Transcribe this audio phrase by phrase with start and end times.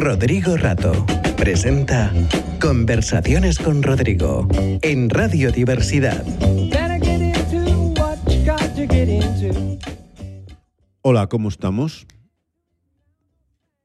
[0.00, 1.04] Rodrigo Rato
[1.36, 2.10] presenta
[2.58, 4.48] Conversaciones con Rodrigo
[4.80, 6.24] en Radio Diversidad.
[11.02, 12.06] Hola, ¿cómo estamos?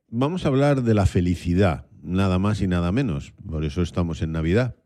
[0.08, 3.34] Vamos a hablar de la felicidad, nada más y nada menos.
[3.46, 4.78] Por eso estamos en Navidad.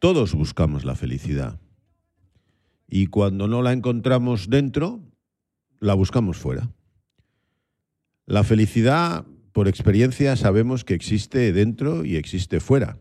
[0.00, 1.60] Todos buscamos la felicidad.
[2.88, 5.00] Y cuando no la encontramos dentro,
[5.78, 6.68] la buscamos fuera.
[8.26, 9.24] La felicidad,
[9.58, 13.00] por experiencia, sabemos que existe dentro y existe fuera.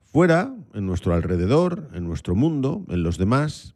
[0.00, 3.74] Fuera, en nuestro alrededor, en nuestro mundo, en los demás,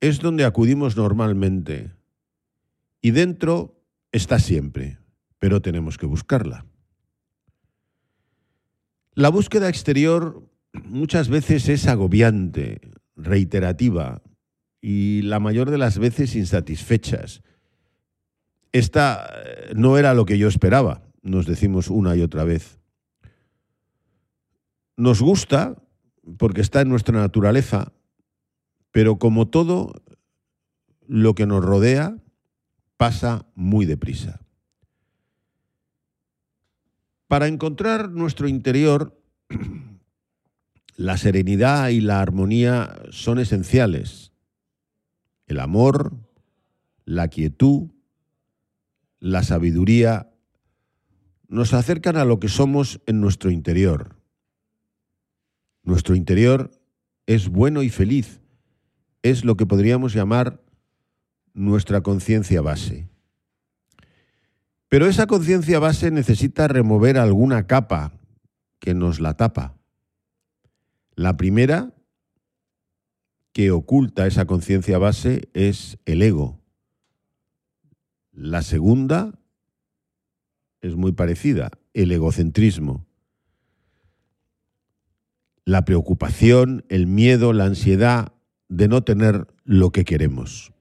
[0.00, 1.92] es donde acudimos normalmente.
[3.00, 4.98] Y dentro está siempre,
[5.38, 6.66] pero tenemos que buscarla.
[9.14, 12.80] La búsqueda exterior muchas veces es agobiante,
[13.14, 14.24] reiterativa
[14.80, 17.44] y la mayor de las veces insatisfechas.
[18.72, 22.78] Esta eh, no era lo que yo esperaba, nos decimos una y otra vez.
[24.96, 25.76] Nos gusta
[26.38, 27.92] porque está en nuestra naturaleza,
[28.92, 29.92] pero como todo
[31.06, 32.16] lo que nos rodea
[32.96, 34.40] pasa muy deprisa.
[37.26, 39.18] Para encontrar nuestro interior,
[40.96, 44.32] la serenidad y la armonía son esenciales.
[45.46, 46.12] El amor,
[47.04, 47.90] la quietud,
[49.20, 50.32] la sabiduría
[51.46, 54.16] nos acercan a lo que somos en nuestro interior.
[55.82, 56.70] Nuestro interior
[57.26, 58.40] es bueno y feliz,
[59.22, 60.62] es lo que podríamos llamar
[61.52, 63.08] nuestra conciencia base.
[64.88, 68.12] Pero esa conciencia base necesita remover alguna capa
[68.80, 69.76] que nos la tapa.
[71.14, 71.94] La primera
[73.52, 76.59] que oculta esa conciencia base es el ego.
[78.40, 79.38] La segunda
[80.80, 83.06] es muy parecida, el egocentrismo.
[85.66, 88.32] La preocupación, el miedo, la ansiedad
[88.70, 90.72] de no tener lo que queremos.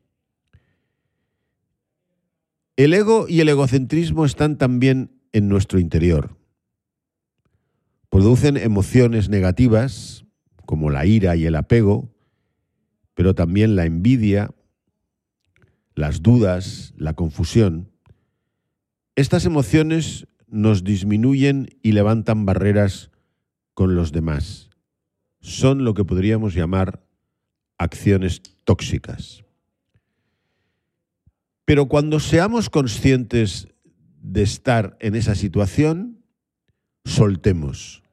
[2.78, 6.38] El ego y el egocentrismo están también en nuestro interior.
[8.08, 10.24] Producen emociones negativas
[10.66, 12.10] como la ira y el apego,
[13.16, 14.50] pero también la envidia,
[16.00, 17.92] las dudas, la confusión.
[19.18, 23.12] Estas emociones nos disminuyen y levantan barreras
[23.74, 24.70] con los demás.
[25.42, 27.06] Son lo que podríamos llamar
[27.78, 29.44] acciones tóxicas.
[31.66, 33.68] Pero cuando seamos conscientes
[34.22, 36.24] de estar en esa situación,
[37.04, 38.04] soltemos.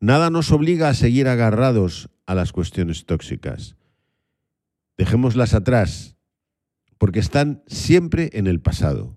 [0.00, 3.74] Nada nos obliga a seguir agarrados a las cuestiones tóxicas.
[4.98, 6.13] Dejémoslas atrás,
[6.98, 9.16] porque están siempre en el pasado.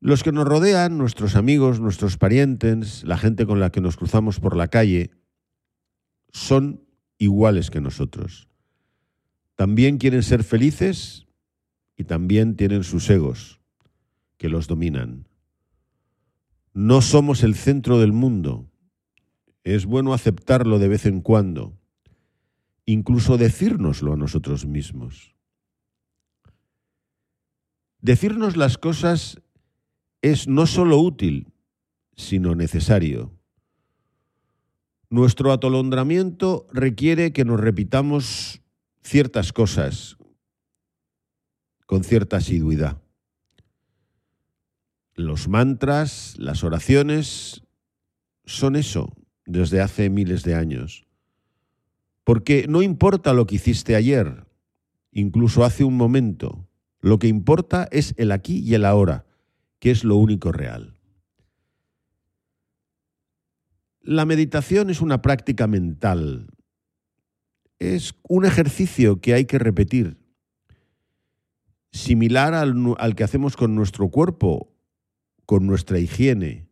[0.00, 4.38] Los que nos rodean, nuestros amigos, nuestros parientes, la gente con la que nos cruzamos
[4.38, 5.10] por la calle,
[6.30, 6.84] son
[7.18, 8.48] iguales que nosotros
[9.56, 11.26] también quieren ser felices
[11.96, 13.60] y también tienen sus egos
[14.36, 15.28] que los dominan.
[16.72, 18.68] No somos el centro del mundo.
[19.62, 21.78] Es bueno aceptarlo de vez en cuando,
[22.86, 25.34] incluso decírnoslo a nosotros mismos.
[28.00, 29.40] Decirnos las cosas
[30.20, 31.52] es no solo útil,
[32.16, 33.32] sino necesario.
[35.08, 38.60] Nuestro atolondramiento requiere que nos repitamos
[39.02, 40.16] ciertas cosas
[41.86, 43.00] con cierta asiduidad.
[45.14, 47.62] Los mantras, las oraciones,
[48.44, 49.14] son eso
[49.46, 51.03] desde hace miles de años.
[52.24, 54.46] Porque no importa lo que hiciste ayer,
[55.12, 56.66] incluso hace un momento,
[57.00, 59.26] lo que importa es el aquí y el ahora,
[59.78, 60.98] que es lo único real.
[64.00, 66.48] La meditación es una práctica mental
[67.78, 70.18] es un ejercicio que hay que repetir,
[71.92, 74.72] similar al, que hacemos con nuestro cuerpo,
[75.46, 76.68] con nuestra higiene.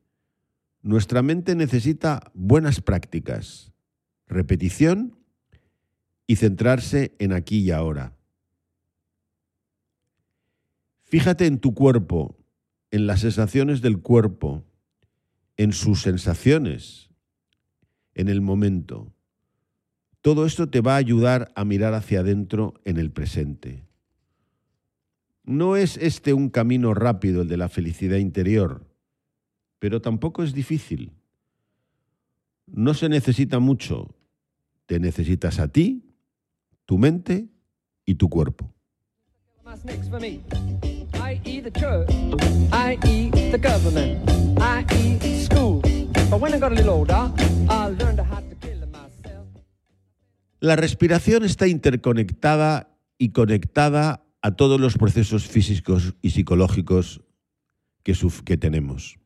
[0.83, 3.73] Nuestra mente necesita buenas prácticas,
[4.27, 5.19] repetición
[6.27, 8.17] y centrarse en aquí y ahora.
[11.05, 12.39] Fíjate en tu cuerpo,
[12.91, 14.65] en las sensaciones del cuerpo,
[15.57, 17.11] en sus sensaciones,
[18.15, 19.13] en el momento.
[20.23, 23.85] Todo esto te va a ayudar a mirar hacia adentro en el presente.
[25.45, 28.87] No es este un camino rápido el de la felicidad interior,
[29.81, 31.13] pero tampoco es difícil.
[32.67, 34.15] No se necesita mucho,
[34.87, 36.12] te necesitas a ti,
[36.87, 37.49] tu mente
[38.05, 38.73] y tu cuerpo.
[48.49, 49.47] to kill myself.
[50.61, 52.89] La respiración está interconectada
[53.19, 57.23] y conectada a todos los procesos físicos y psicológicos
[58.03, 59.19] que tenemos.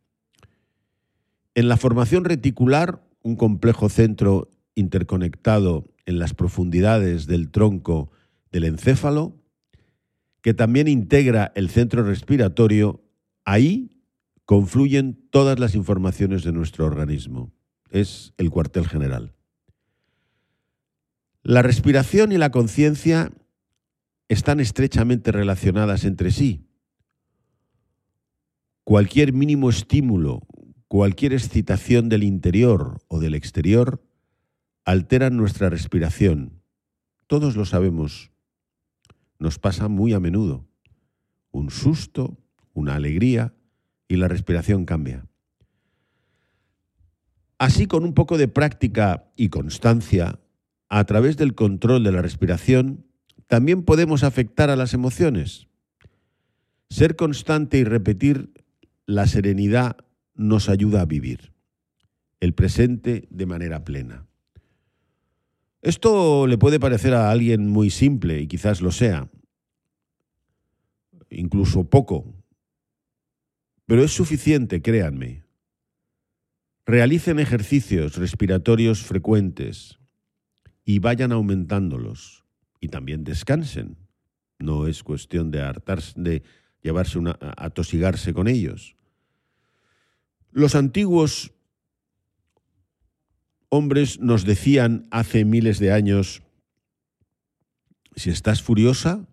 [1.55, 8.11] En la formación reticular, un complejo centro interconectado en las profundidades del tronco
[8.51, 9.43] del encéfalo,
[10.41, 13.03] que también integra el centro respiratorio,
[13.45, 14.01] ahí
[14.45, 17.53] confluyen todas las informaciones de nuestro organismo.
[17.91, 19.35] Es el cuartel general.
[21.43, 23.33] La respiración y la conciencia
[24.29, 26.67] están estrechamente relacionadas entre sí.
[28.85, 30.43] Cualquier mínimo estímulo,
[30.89, 34.06] cualquier excitación del interior o del exterior
[34.87, 36.63] alteran nuestra respiración.
[37.27, 38.31] Todos lo sabemos.
[39.39, 40.65] Nos pasa muy a menudo.
[41.51, 42.39] Un susto,
[42.73, 43.53] una alegría
[44.09, 45.27] y la respiración cambia.
[47.59, 50.39] Así, con un poco de práctica y constancia,
[50.89, 53.05] a través del control de la respiración,
[53.49, 55.67] también podemos afectar a las emociones.
[56.91, 58.53] Ser constante y repetir
[59.05, 59.97] la serenidad
[60.35, 61.53] nos ayuda a vivir
[62.39, 64.27] el presente de manera plena.
[65.87, 69.31] Esto le puede parecer a alguien muy simple y quizás lo sea,
[71.31, 72.35] incluso poco,
[73.87, 75.45] pero es suficiente, créanme.
[76.87, 80.01] Realicen ejercicios respiratorios frecuentes
[80.85, 82.45] y vayan aumentándolos
[82.81, 83.97] y también descansen.
[84.59, 86.43] No es cuestión de hartarse, de
[86.83, 88.97] llevarse una, atosigarse con ellos.
[90.51, 91.53] Los antiguos
[93.69, 96.43] hombres nos decían hace miles de años,
[98.15, 99.29] si estás furiosa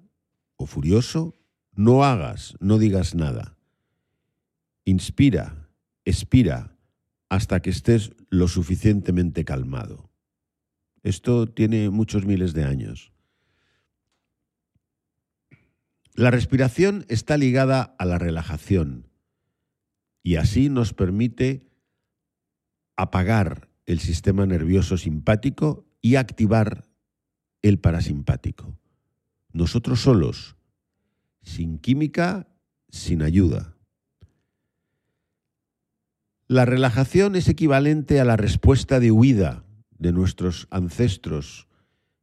[0.55, 1.33] o furioso,
[1.75, 3.57] no hagas, no digas nada.
[4.85, 5.69] Inspira,
[6.05, 6.77] expira,
[7.29, 10.11] hasta que estés lo suficientemente calmado.
[11.01, 13.11] Esto tiene muchos miles de años.
[16.15, 19.09] La respiración está ligada a la relajación
[20.21, 21.65] y así nos permite
[22.95, 26.87] apagar el sistema nervioso simpático y activar
[27.61, 28.77] el parasimpático.
[29.51, 30.55] Nosotros solos,
[31.41, 32.47] sin química,
[32.89, 33.75] sin ayuda.
[36.47, 39.63] La relajación es equivalente a la respuesta de huida
[39.97, 41.67] de nuestros ancestros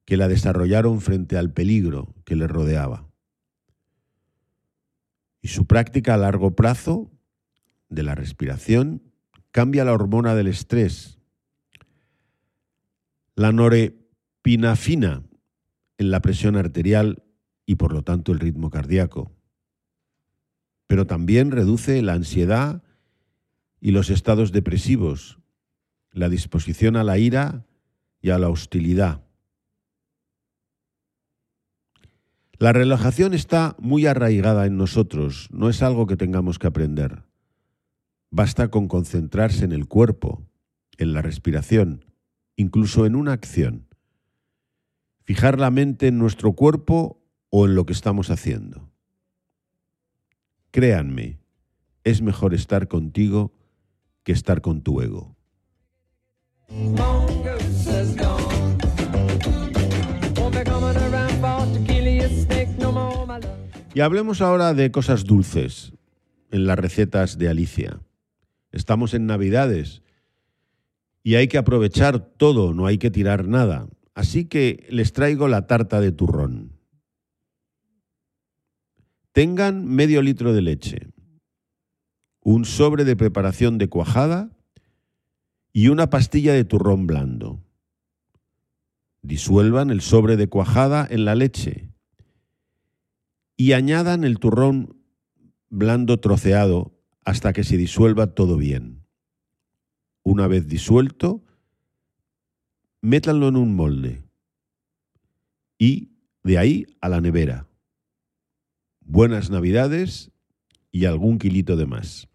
[0.05, 3.09] que la desarrollaron frente al peligro que les rodeaba.
[5.41, 7.11] Y su práctica a largo plazo
[7.89, 9.03] de la respiración
[9.51, 11.20] cambia la hormona del estrés,
[13.41, 15.23] la norepinafina
[15.97, 17.23] en la presión arterial
[17.65, 19.33] y por lo tanto el ritmo cardíaco.
[20.87, 22.83] Pero también reduce la ansiedad
[23.81, 25.39] y los estados depresivos,
[26.13, 27.65] la disposición a la ira
[28.21, 29.25] y a la hostilidad.
[32.59, 37.23] La relajación está muy arraigada en nosotros, no es algo que tengamos que aprender.
[38.31, 40.47] Basta con concentrarse en el cuerpo,
[40.99, 42.10] en la respiración,
[42.61, 43.87] incluso en una acción.
[45.25, 48.91] Fijar la mente en nuestro cuerpo o en lo que estamos haciendo.
[50.71, 51.41] Créanme,
[52.05, 53.55] es mejor estar contigo
[54.25, 55.37] que estar con tu ego.
[63.95, 65.95] Y hablemos ahora de cosas dulces
[66.51, 68.01] en las recetas de Alicia.
[68.71, 70.03] Estamos en Navidades
[71.23, 73.89] y hay que aprovechar todo, no hay que tirar nada.
[74.15, 76.73] Así que les traigo la tarta de turrón.
[79.33, 81.09] Tengan medio litro de leche,
[82.43, 84.51] un sobre de preparación de cuajada
[85.73, 87.63] y una pastilla de turrón blando.
[89.23, 91.91] Disuelvan el sobre de cuajada en la leche
[93.57, 94.97] y añadan el turrón
[95.69, 99.00] blando troceado hasta que se disuelva todo bien.
[100.23, 101.43] Una vez disuelto,
[103.01, 104.23] métanlo en un molde
[105.79, 106.11] y
[106.45, 107.67] de ahí a la nevera.
[109.01, 110.31] Buenas navidades
[110.93, 112.29] y algún kilito de más.